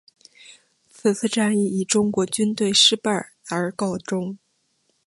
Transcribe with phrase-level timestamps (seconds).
[0.89, 3.11] 此次战役以中国军队失败
[3.51, 4.35] 而告终。